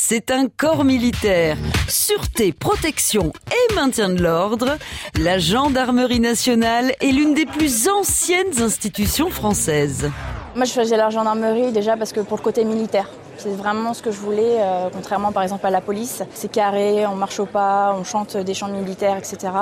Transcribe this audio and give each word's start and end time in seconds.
c'est 0.00 0.30
un 0.30 0.46
corps 0.46 0.84
militaire. 0.84 1.56
Sûreté, 1.88 2.52
protection 2.52 3.32
et 3.50 3.74
maintien 3.74 4.08
de 4.08 4.22
l'ordre, 4.22 4.78
la 5.20 5.38
gendarmerie 5.38 6.20
nationale 6.20 6.94
est 7.00 7.10
l'une 7.10 7.34
des 7.34 7.46
plus 7.46 7.88
anciennes 7.88 8.62
institutions 8.62 9.28
françaises. 9.28 10.08
Moi, 10.54 10.64
je 10.66 10.72
choisis 10.72 10.96
la 10.96 11.10
gendarmerie 11.10 11.72
déjà 11.72 11.96
parce 11.96 12.12
que 12.12 12.20
pour 12.20 12.38
le 12.38 12.42
côté 12.42 12.64
militaire. 12.64 13.10
C'est 13.38 13.54
vraiment 13.54 13.92
ce 13.92 14.02
que 14.02 14.10
je 14.10 14.18
voulais, 14.18 14.58
euh, 14.60 14.88
contrairement 14.92 15.32
par 15.32 15.42
exemple 15.42 15.66
à 15.66 15.70
la 15.70 15.80
police. 15.80 16.22
C'est 16.32 16.50
carré, 16.50 17.06
on 17.06 17.16
marche 17.16 17.38
au 17.40 17.46
pas, 17.46 17.94
on 17.98 18.04
chante 18.04 18.36
des 18.36 18.54
chants 18.54 18.68
militaires, 18.68 19.16
etc. 19.16 19.52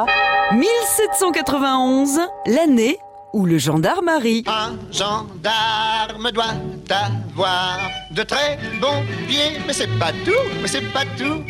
1791, 0.53 2.21
l'année 2.47 2.99
où 3.33 3.45
le 3.45 3.59
gendarme 3.59 4.09
arrive. 4.09 4.49
Un 4.49 4.77
gendarme 4.93 6.31
doit 6.33 6.55
avoir 6.95 7.79
de 8.11 8.23
très 8.23 8.59
bons 8.81 9.05
pieds, 9.29 9.59
mais 9.67 9.73
c'est 9.73 9.99
pas 9.99 10.13
tout, 10.25 10.49
mais 10.63 10.69
c'est 10.69 10.93
pas 10.93 11.05
tout. 11.19 11.43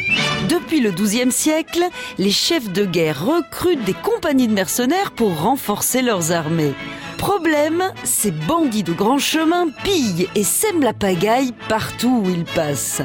Depuis 0.49 0.81
le 0.81 0.91
XIIe 0.91 1.33
siècle, 1.33 1.85
les 2.19 2.31
chefs 2.31 2.71
de 2.71 2.85
guerre 2.85 3.25
recrutent 3.25 3.85
des 3.85 3.95
compagnies 3.95 4.49
de 4.49 4.53
mercenaires 4.53 5.13
pour 5.13 5.41
renforcer 5.41 6.03
leurs 6.03 6.33
armées. 6.33 6.75
Problème, 7.19 7.93
ces 8.05 8.31
bandits 8.31 8.83
de 8.83 8.93
grand 8.93 9.19
chemin 9.19 9.69
pillent 9.85 10.29
et 10.35 10.45
sèment 10.45 10.83
la 10.83 10.93
pagaille 10.93 11.55
partout 11.69 12.23
où 12.25 12.31
ils 12.31 12.45
passent. 12.45 13.03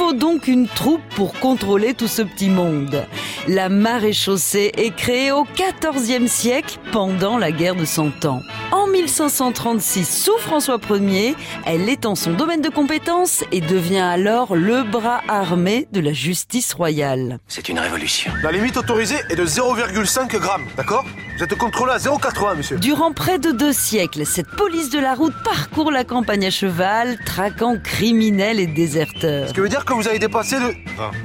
Il 0.00 0.04
faut 0.04 0.12
donc 0.12 0.46
une 0.46 0.68
troupe 0.68 1.02
pour 1.16 1.32
contrôler 1.40 1.92
tout 1.92 2.06
ce 2.06 2.22
petit 2.22 2.50
monde. 2.50 3.04
La 3.48 3.68
maréchaussée 3.68 4.70
est 4.76 4.94
créée 4.94 5.32
au 5.32 5.44
XIVe 5.44 6.28
siècle 6.28 6.78
pendant 6.92 7.36
la 7.36 7.50
guerre 7.50 7.74
de 7.74 7.84
Cent 7.84 8.24
Ans. 8.24 8.40
En 8.70 8.86
1536, 8.86 10.08
sous 10.08 10.38
François 10.38 10.78
Ier, 10.88 11.34
elle 11.66 11.88
étend 11.88 12.14
son 12.14 12.30
domaine 12.30 12.60
de 12.60 12.68
compétence 12.68 13.42
et 13.50 13.60
devient 13.60 13.98
alors 13.98 14.54
le 14.54 14.84
bras 14.84 15.20
armé 15.26 15.88
de 15.90 15.98
la 15.98 16.12
justice 16.12 16.74
royale. 16.74 17.40
C'est 17.48 17.68
une 17.68 17.80
révolution. 17.80 18.30
La 18.44 18.52
limite 18.52 18.76
autorisée 18.76 19.18
est 19.30 19.36
de 19.36 19.46
0,5 19.46 20.28
grammes, 20.38 20.66
d'accord? 20.76 21.06
Vous 21.38 21.44
êtes 21.44 21.54
contrôlé 21.54 21.92
à 21.92 21.98
0,80, 21.98 22.56
monsieur. 22.56 22.78
Durant 22.78 23.12
près 23.12 23.38
de 23.38 23.52
deux 23.52 23.72
siècles, 23.72 24.26
cette 24.26 24.48
police 24.48 24.90
de 24.90 24.98
la 24.98 25.14
route 25.14 25.34
parcourt 25.44 25.92
la 25.92 26.02
campagne 26.02 26.44
à 26.46 26.50
cheval, 26.50 27.16
traquant 27.24 27.76
criminels 27.78 28.58
et 28.58 28.66
déserteurs. 28.66 29.46
Ce 29.46 29.54
qui 29.54 29.60
veut 29.60 29.68
dire 29.68 29.84
que 29.84 29.92
vous 29.92 30.08
avez 30.08 30.18
dépassé 30.18 30.56
de, 30.56 30.74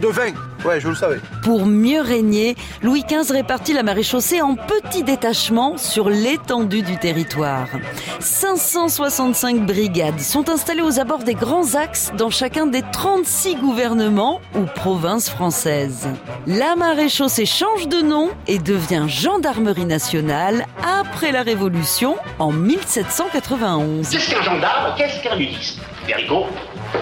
de 0.01 0.07
20. 0.07 0.33
Ouais, 0.65 0.79
je 0.79 0.87
le 0.89 0.95
savais. 0.95 1.19
Pour 1.41 1.65
mieux 1.65 2.01
régner, 2.01 2.55
Louis 2.81 3.03
XV 3.03 3.31
répartit 3.31 3.73
la 3.73 3.83
maréchaussée 3.83 4.41
en 4.41 4.55
petits 4.55 5.03
détachements 5.03 5.77
sur 5.77 6.09
l'étendue 6.09 6.81
du 6.81 6.97
territoire. 6.97 7.67
565 8.19 9.65
brigades 9.65 10.19
sont 10.19 10.49
installées 10.49 10.81
aux 10.81 10.99
abords 10.99 11.23
des 11.23 11.33
grands 11.33 11.75
axes 11.75 12.11
dans 12.17 12.29
chacun 12.29 12.65
des 12.65 12.81
36 12.81 13.55
gouvernements 13.55 14.39
ou 14.55 14.61
provinces 14.63 15.29
françaises. 15.29 16.07
La 16.47 16.75
maréchaussée 16.75 17.45
change 17.45 17.87
de 17.87 18.01
nom 18.01 18.29
et 18.47 18.59
devient 18.59 19.05
gendarmerie 19.07 19.85
nationale 19.85 20.65
après 21.01 21.31
la 21.31 21.43
Révolution 21.43 22.15
en 22.39 22.51
1791. 22.51 24.09
Qu'est-ce 24.09 24.29
qu'un 24.31 24.41
gendarme 24.43 24.95
Qu'est-ce 24.97 25.21
qu'un 25.23 25.35
Verico 26.07 26.45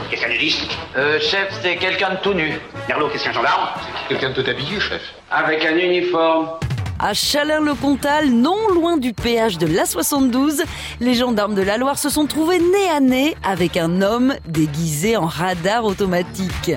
Qu'est-ce 0.10 0.22
qu'un 0.22 0.30
nudiste 0.30 0.62
Euh, 0.98 1.20
chef, 1.20 1.50
c'est 1.62 1.76
quelqu'un 1.78 2.12
de 2.12 2.18
tout 2.18 2.34
nu. 2.34 2.60
Merlot, 2.88 3.10
qu'est-ce 3.10 3.24
qu'un 3.26 3.34
gendarme 3.34 3.70
Quelqu'un 4.10 4.30
de 4.30 4.42
tout 4.42 4.50
habillé, 4.50 4.80
chef. 4.80 5.02
Avec 5.30 5.66
un 5.66 5.76
uniforme. 5.78 6.50
À 7.00 7.14
Chalin-le-Comtal, 7.14 8.30
non 8.30 8.68
loin 8.76 8.98
du 8.98 9.14
péage 9.14 9.58
de 9.58 9.66
l'A72, 9.66 10.62
les 11.00 11.16
gendarmes 11.16 11.56
de 11.56 11.64
la 11.64 11.78
Loire 11.78 11.98
se 11.98 12.10
sont 12.10 12.28
trouvés 12.28 12.60
nez 12.60 12.90
à 12.96 13.00
nez 13.00 13.36
avec 13.44 13.76
un 13.76 14.02
homme 14.04 14.36
déguisé 14.48 15.18
en 15.18 15.26
radar 15.26 15.84
automatique. 15.86 16.72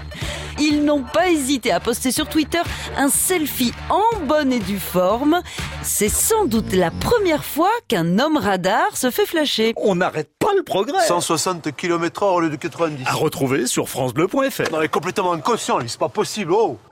Ils 0.59 0.85
n'ont 0.85 1.03
pas 1.03 1.29
hésité 1.29 1.73
à 1.73 1.81
poster 1.81 2.13
sur 2.13 2.29
Twitter 2.29 2.61
un 2.97 3.09
selfie 3.09 3.73
en 3.91 4.25
bonne 4.27 4.53
et 4.53 4.61
due 4.61 4.79
forme. 4.79 5.41
C'est 5.83 6.09
sans 6.09 6.47
doute 6.47 6.73
la 6.73 6.91
première 6.91 7.45
fois 7.45 7.71
qu'un 7.89 8.19
homme 8.19 8.37
radar 8.37 8.97
se 8.97 9.11
fait 9.11 9.27
flasher. 9.27 9.75
On 9.77 9.97
n'arrête 9.97 10.31
pas 10.39 10.55
le 10.57 10.63
progrès. 10.63 11.07
160 11.07 11.75
km/h 11.77 12.25
au 12.25 12.41
lieu 12.41 12.51
de 12.51 12.57
90. 12.57 13.05
À 13.07 13.13
retrouver 13.15 13.67
sur 13.67 13.89
francebleu.fr. 13.89 14.73
Non, 14.73 14.81
mais 14.81 14.89
complètement 14.89 15.33
inconscient, 15.33 15.79
lui, 15.79 15.89
c'est 15.89 15.99
pas 15.99 16.09
possible, 16.09 16.53
oh 16.53 16.79